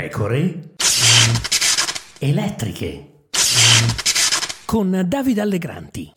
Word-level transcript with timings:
pecore 0.00 0.76
elettriche 2.20 3.26
con 4.64 5.04
Davide 5.06 5.42
Allegranti. 5.42 6.12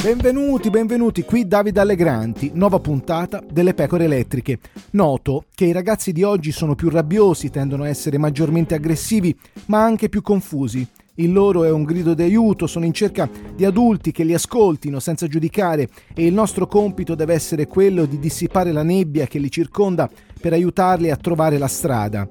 Benvenuti, 0.00 0.70
benvenuti, 0.70 1.24
qui 1.24 1.46
Davide 1.46 1.80
Allegranti, 1.80 2.52
nuova 2.54 2.80
puntata 2.80 3.44
delle 3.46 3.74
pecore 3.74 4.04
elettriche. 4.04 4.58
Noto 4.92 5.44
che 5.54 5.66
i 5.66 5.72
ragazzi 5.72 6.12
di 6.12 6.22
oggi 6.22 6.50
sono 6.50 6.74
più 6.74 6.88
rabbiosi, 6.88 7.50
tendono 7.50 7.82
a 7.82 7.88
essere 7.88 8.16
maggiormente 8.16 8.74
aggressivi, 8.74 9.38
ma 9.66 9.82
anche 9.82 10.08
più 10.08 10.22
confusi. 10.22 10.88
Il 11.16 11.34
loro 11.34 11.64
è 11.64 11.70
un 11.70 11.82
grido 11.82 12.14
di 12.14 12.22
aiuto, 12.22 12.66
sono 12.66 12.86
in 12.86 12.94
cerca 12.94 13.28
di 13.54 13.66
adulti 13.66 14.10
che 14.10 14.24
li 14.24 14.32
ascoltino 14.32 14.98
senza 15.00 15.26
giudicare 15.26 15.90
e 16.14 16.24
il 16.24 16.32
nostro 16.32 16.66
compito 16.66 17.14
deve 17.14 17.34
essere 17.34 17.66
quello 17.66 18.06
di 18.06 18.18
dissipare 18.18 18.72
la 18.72 18.82
nebbia 18.82 19.26
che 19.26 19.38
li 19.38 19.50
circonda 19.50 20.08
per 20.40 20.52
aiutarli 20.52 21.10
a 21.10 21.16
trovare 21.16 21.58
la 21.58 21.68
strada. 21.68 22.28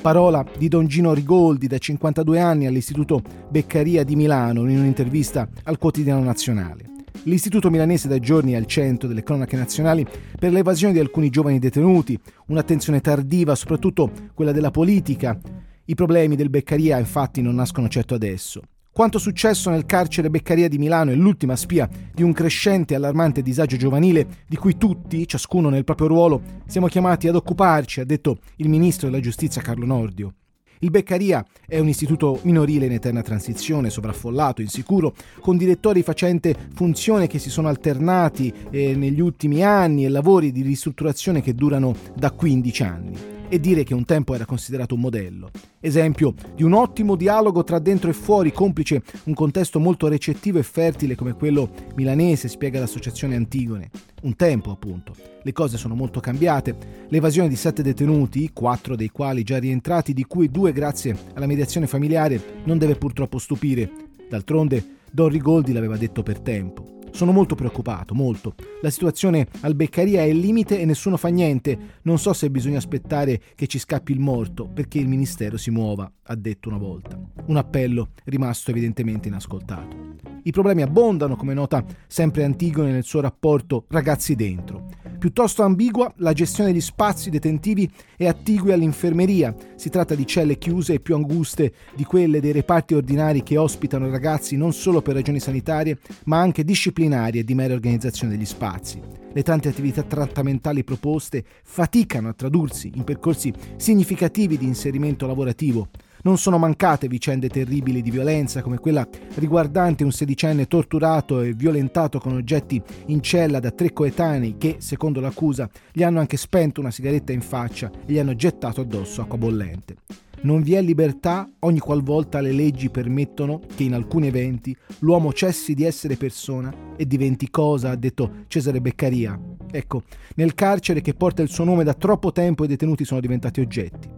Parola 0.00 0.44
di 0.56 0.68
Don 0.68 0.86
Gino 0.86 1.12
Rigoldi, 1.12 1.66
da 1.66 1.78
52 1.78 2.38
anni 2.38 2.66
all'Istituto 2.66 3.20
Beccaria 3.50 4.04
di 4.04 4.16
Milano, 4.16 4.68
in 4.68 4.78
un'intervista 4.78 5.48
al 5.64 5.78
Quotidiano 5.78 6.22
Nazionale. 6.22 6.84
L'Istituto 7.24 7.68
milanese 7.68 8.06
da 8.06 8.18
giorni 8.18 8.52
è 8.52 8.56
al 8.56 8.66
centro 8.66 9.08
delle 9.08 9.24
cronache 9.24 9.56
nazionali 9.56 10.06
per 10.38 10.52
l'evasione 10.52 10.92
di 10.92 11.00
alcuni 11.00 11.30
giovani 11.30 11.58
detenuti, 11.58 12.18
un'attenzione 12.46 13.00
tardiva, 13.00 13.54
soprattutto 13.56 14.10
quella 14.34 14.52
della 14.52 14.70
politica. 14.70 15.38
I 15.86 15.94
problemi 15.94 16.36
del 16.36 16.50
Beccaria 16.50 16.98
infatti 16.98 17.42
non 17.42 17.56
nascono 17.56 17.88
certo 17.88 18.14
adesso. 18.14 18.62
Quanto 18.98 19.20
successo 19.20 19.70
nel 19.70 19.86
carcere 19.86 20.28
Beccaria 20.28 20.66
di 20.66 20.76
Milano 20.76 21.12
è 21.12 21.14
l'ultima 21.14 21.54
spia 21.54 21.88
di 22.12 22.24
un 22.24 22.32
crescente 22.32 22.94
e 22.94 22.96
allarmante 22.96 23.42
disagio 23.42 23.76
giovanile 23.76 24.26
di 24.48 24.56
cui 24.56 24.76
tutti, 24.76 25.24
ciascuno 25.24 25.68
nel 25.68 25.84
proprio 25.84 26.08
ruolo, 26.08 26.42
siamo 26.66 26.88
chiamati 26.88 27.28
ad 27.28 27.36
occuparci, 27.36 28.00
ha 28.00 28.04
detto 28.04 28.38
il 28.56 28.68
ministro 28.68 29.08
della 29.08 29.22
giustizia 29.22 29.62
Carlo 29.62 29.86
Nordio. 29.86 30.34
Il 30.80 30.90
Beccaria 30.90 31.46
è 31.64 31.78
un 31.78 31.86
istituto 31.86 32.40
minorile 32.42 32.86
in 32.86 32.92
eterna 32.92 33.22
transizione, 33.22 33.88
sovraffollato, 33.88 34.62
insicuro, 34.62 35.14
con 35.38 35.56
direttori 35.56 36.02
facente 36.02 36.56
funzione 36.74 37.28
che 37.28 37.38
si 37.38 37.50
sono 37.50 37.68
alternati 37.68 38.52
eh, 38.68 38.96
negli 38.96 39.20
ultimi 39.20 39.62
anni 39.62 40.06
e 40.06 40.08
lavori 40.08 40.50
di 40.50 40.62
ristrutturazione 40.62 41.40
che 41.40 41.54
durano 41.54 41.94
da 42.16 42.32
15 42.32 42.82
anni 42.82 43.37
e 43.48 43.60
dire 43.60 43.84
che 43.84 43.94
un 43.94 44.04
tempo 44.04 44.34
era 44.34 44.44
considerato 44.44 44.94
un 44.94 45.00
modello. 45.00 45.50
Esempio 45.80 46.34
di 46.54 46.62
un 46.62 46.72
ottimo 46.72 47.16
dialogo 47.16 47.64
tra 47.64 47.78
dentro 47.78 48.10
e 48.10 48.14
fuori, 48.14 48.52
complice 48.52 49.02
un 49.24 49.34
contesto 49.34 49.80
molto 49.80 50.08
recettivo 50.08 50.58
e 50.58 50.62
fertile 50.62 51.14
come 51.14 51.34
quello 51.34 51.70
milanese, 51.94 52.48
spiega 52.48 52.80
l'associazione 52.80 53.36
Antigone. 53.36 53.90
Un 54.22 54.36
tempo, 54.36 54.70
appunto. 54.70 55.14
Le 55.42 55.52
cose 55.52 55.76
sono 55.76 55.94
molto 55.94 56.20
cambiate. 56.20 57.06
L'evasione 57.08 57.48
di 57.48 57.56
sette 57.56 57.82
detenuti, 57.82 58.50
quattro 58.52 58.96
dei 58.96 59.08
quali 59.08 59.42
già 59.44 59.58
rientrati, 59.58 60.12
di 60.12 60.24
cui 60.24 60.50
due 60.50 60.72
grazie 60.72 61.16
alla 61.34 61.46
mediazione 61.46 61.86
familiare, 61.86 62.62
non 62.64 62.78
deve 62.78 62.96
purtroppo 62.96 63.38
stupire. 63.38 63.90
D'altronde, 64.28 64.96
Don 65.10 65.28
Rigoldi 65.28 65.72
l'aveva 65.72 65.96
detto 65.96 66.22
per 66.22 66.40
tempo. 66.40 66.87
Sono 67.10 67.32
molto 67.32 67.54
preoccupato, 67.54 68.14
molto. 68.14 68.54
La 68.82 68.90
situazione 68.90 69.46
al 69.60 69.74
Beccaria 69.74 70.20
è 70.20 70.26
il 70.26 70.38
limite 70.38 70.78
e 70.80 70.84
nessuno 70.84 71.16
fa 71.16 71.28
niente. 71.28 71.78
Non 72.02 72.18
so 72.18 72.32
se 72.32 72.50
bisogna 72.50 72.78
aspettare 72.78 73.40
che 73.54 73.66
ci 73.66 73.78
scappi 73.78 74.12
il 74.12 74.20
morto, 74.20 74.68
perché 74.68 74.98
il 74.98 75.08
Ministero 75.08 75.56
si 75.56 75.70
muova, 75.70 76.10
ha 76.22 76.34
detto 76.34 76.68
una 76.68 76.78
volta. 76.78 77.18
Un 77.46 77.56
appello 77.56 78.10
rimasto 78.24 78.70
evidentemente 78.70 79.28
inascoltato. 79.28 79.96
I 80.42 80.50
problemi 80.52 80.82
abbondano, 80.82 81.36
come 81.36 81.54
nota 81.54 81.84
sempre 82.06 82.44
Antigone 82.44 82.92
nel 82.92 83.04
suo 83.04 83.20
rapporto 83.20 83.84
Ragazzi 83.88 84.34
dentro. 84.34 84.86
Piuttosto 85.18 85.64
ambigua 85.64 86.12
la 86.18 86.32
gestione 86.32 86.72
di 86.72 86.80
spazi 86.80 87.28
detentivi 87.28 87.90
e 88.16 88.28
attigui 88.28 88.70
all'infermeria. 88.70 89.52
Si 89.74 89.90
tratta 89.90 90.14
di 90.14 90.24
celle 90.24 90.58
chiuse 90.58 90.94
e 90.94 91.00
più 91.00 91.16
anguste 91.16 91.72
di 91.96 92.04
quelle 92.04 92.38
dei 92.38 92.52
reparti 92.52 92.94
ordinari 92.94 93.42
che 93.42 93.56
ospitano 93.56 94.08
ragazzi 94.08 94.56
non 94.56 94.72
solo 94.72 95.02
per 95.02 95.14
ragioni 95.14 95.40
sanitarie, 95.40 95.98
ma 96.26 96.38
anche 96.38 96.62
disciplinari 96.62 97.40
e 97.40 97.44
di 97.44 97.56
mera 97.56 97.74
organizzazione 97.74 98.36
degli 98.36 98.46
spazi. 98.46 99.00
Le 99.32 99.42
tante 99.42 99.68
attività 99.68 100.04
trattamentali 100.04 100.84
proposte 100.84 101.44
faticano 101.64 102.28
a 102.28 102.34
tradursi 102.34 102.92
in 102.94 103.02
percorsi 103.02 103.52
significativi 103.76 104.56
di 104.56 104.66
inserimento 104.66 105.26
lavorativo. 105.26 105.88
Non 106.22 106.36
sono 106.36 106.58
mancate 106.58 107.06
vicende 107.06 107.48
terribili 107.48 108.02
di 108.02 108.10
violenza 108.10 108.60
come 108.62 108.78
quella 108.78 109.06
riguardante 109.34 110.04
un 110.04 110.10
sedicenne 110.10 110.66
torturato 110.66 111.40
e 111.42 111.52
violentato 111.52 112.18
con 112.18 112.34
oggetti 112.34 112.82
in 113.06 113.22
cella 113.22 113.60
da 113.60 113.70
tre 113.70 113.92
coetanei 113.92 114.56
che, 114.58 114.76
secondo 114.78 115.20
l'accusa, 115.20 115.68
gli 115.92 116.02
hanno 116.02 116.18
anche 116.18 116.36
spento 116.36 116.80
una 116.80 116.90
sigaretta 116.90 117.32
in 117.32 117.40
faccia 117.40 117.90
e 118.04 118.12
gli 118.12 118.18
hanno 118.18 118.34
gettato 118.34 118.80
addosso 118.80 119.22
acqua 119.22 119.38
bollente. 119.38 119.96
Non 120.40 120.62
vi 120.62 120.74
è 120.74 120.82
libertà 120.82 121.50
ogni 121.60 121.80
qualvolta 121.80 122.40
le 122.40 122.52
leggi 122.52 122.90
permettono 122.90 123.60
che 123.74 123.82
in 123.82 123.94
alcuni 123.94 124.28
eventi 124.28 124.76
l'uomo 125.00 125.32
cessi 125.32 125.74
di 125.74 125.84
essere 125.84 126.16
persona 126.16 126.72
e 126.96 127.06
diventi 127.06 127.50
cosa, 127.50 127.90
ha 127.90 127.96
detto 127.96 128.44
Cesare 128.46 128.80
Beccaria. 128.80 129.38
Ecco, 129.70 130.02
nel 130.36 130.54
carcere 130.54 131.00
che 131.00 131.14
porta 131.14 131.42
il 131.42 131.48
suo 131.48 131.64
nome 131.64 131.82
da 131.84 131.94
troppo 131.94 132.30
tempo 132.30 132.64
i 132.64 132.68
detenuti 132.68 133.04
sono 133.04 133.20
diventati 133.20 133.60
oggetti. 133.60 134.17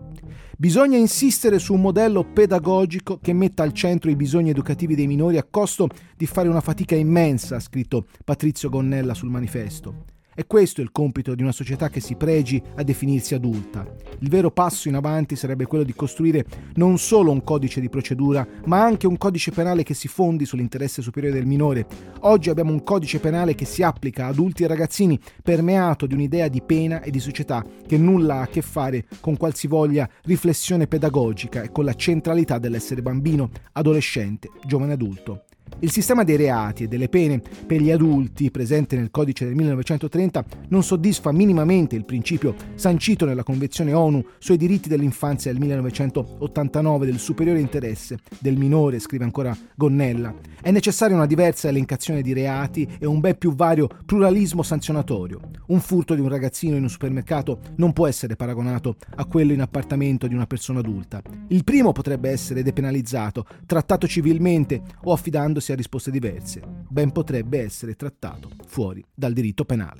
Bisogna 0.60 0.98
insistere 0.98 1.58
su 1.58 1.72
un 1.72 1.80
modello 1.80 2.22
pedagogico 2.22 3.18
che 3.18 3.32
metta 3.32 3.62
al 3.62 3.72
centro 3.72 4.10
i 4.10 4.14
bisogni 4.14 4.50
educativi 4.50 4.94
dei 4.94 5.06
minori 5.06 5.38
a 5.38 5.46
costo 5.48 5.88
di 6.14 6.26
fare 6.26 6.48
una 6.48 6.60
fatica 6.60 6.94
immensa, 6.94 7.56
ha 7.56 7.60
scritto 7.60 8.04
Patrizio 8.22 8.68
Gonnella 8.68 9.14
sul 9.14 9.30
manifesto. 9.30 10.04
E 10.34 10.46
questo 10.46 10.80
è 10.80 10.84
il 10.84 10.92
compito 10.92 11.34
di 11.34 11.42
una 11.42 11.52
società 11.52 11.88
che 11.88 12.00
si 12.00 12.14
pregi 12.14 12.62
a 12.76 12.82
definirsi 12.82 13.34
adulta. 13.34 13.86
Il 14.20 14.28
vero 14.28 14.50
passo 14.50 14.88
in 14.88 14.94
avanti 14.94 15.34
sarebbe 15.36 15.66
quello 15.66 15.84
di 15.84 15.94
costruire 15.94 16.44
non 16.74 16.98
solo 16.98 17.32
un 17.32 17.42
codice 17.42 17.80
di 17.80 17.88
procedura, 17.88 18.46
ma 18.66 18.82
anche 18.82 19.06
un 19.06 19.18
codice 19.18 19.50
penale 19.50 19.82
che 19.82 19.94
si 19.94 20.08
fondi 20.08 20.44
sull'interesse 20.44 21.02
superiore 21.02 21.34
del 21.34 21.46
minore. 21.46 21.86
Oggi 22.20 22.48
abbiamo 22.48 22.72
un 22.72 22.84
codice 22.84 23.18
penale 23.18 23.54
che 23.54 23.64
si 23.64 23.82
applica 23.82 24.26
a 24.26 24.28
adulti 24.28 24.62
e 24.62 24.66
ragazzini, 24.66 25.18
permeato 25.42 26.06
di 26.06 26.14
un'idea 26.14 26.48
di 26.48 26.62
pena 26.62 27.02
e 27.02 27.10
di 27.10 27.20
società 27.20 27.64
che 27.86 27.98
nulla 27.98 28.36
ha 28.36 28.42
a 28.42 28.48
che 28.48 28.62
fare 28.62 29.06
con 29.20 29.36
qualsivoglia 29.36 30.08
riflessione 30.24 30.86
pedagogica 30.86 31.62
e 31.62 31.72
con 31.72 31.84
la 31.84 31.94
centralità 31.94 32.58
dell'essere 32.58 33.02
bambino, 33.02 33.50
adolescente, 33.72 34.50
giovane 34.64 34.92
adulto. 34.92 35.44
Il 35.78 35.90
sistema 35.90 36.24
dei 36.24 36.36
reati 36.36 36.84
e 36.84 36.88
delle 36.88 37.08
pene 37.08 37.40
per 37.40 37.80
gli 37.80 37.90
adulti, 37.90 38.50
presente 38.50 38.96
nel 38.96 39.10
codice 39.10 39.46
del 39.46 39.54
1930, 39.54 40.44
non 40.68 40.82
soddisfa 40.82 41.32
minimamente 41.32 41.96
il 41.96 42.04
principio 42.04 42.54
sancito 42.74 43.24
nella 43.24 43.42
Convenzione 43.42 43.94
ONU 43.94 44.22
sui 44.38 44.58
diritti 44.58 44.90
dell'infanzia 44.90 45.50
del 45.50 45.60
1989 45.60 47.06
del 47.06 47.18
superiore 47.18 47.60
interesse 47.60 48.18
del 48.38 48.58
minore, 48.58 48.98
scrive 48.98 49.24
ancora 49.24 49.56
Gonnella. 49.74 50.34
È 50.60 50.70
necessaria 50.70 51.16
una 51.16 51.24
diversa 51.24 51.68
elencazione 51.68 52.20
di 52.20 52.34
reati 52.34 52.86
e 52.98 53.06
un 53.06 53.20
ben 53.20 53.38
più 53.38 53.54
vario 53.54 53.88
pluralismo 54.04 54.62
sanzionatorio. 54.62 55.40
Un 55.68 55.80
furto 55.80 56.14
di 56.14 56.20
un 56.20 56.28
ragazzino 56.28 56.76
in 56.76 56.82
un 56.82 56.90
supermercato 56.90 57.60
non 57.76 57.94
può 57.94 58.06
essere 58.06 58.36
paragonato 58.36 58.96
a 59.16 59.24
quello 59.24 59.52
in 59.52 59.62
appartamento 59.62 60.26
di 60.26 60.34
una 60.34 60.46
persona 60.46 60.80
adulta. 60.80 61.22
Il 61.48 61.64
primo 61.64 61.92
potrebbe 61.92 62.28
essere 62.28 62.62
depenalizzato, 62.62 63.46
trattato 63.64 64.06
civilmente 64.06 64.82
o 65.04 65.12
affidandosi 65.12 65.59
a 65.68 65.74
risposte 65.74 66.10
diverse. 66.10 66.60
Ben 66.88 67.10
potrebbe 67.12 67.60
essere 67.60 67.94
trattato 67.94 68.50
fuori 68.66 69.04
dal 69.14 69.32
diritto 69.32 69.64
penale. 69.64 69.98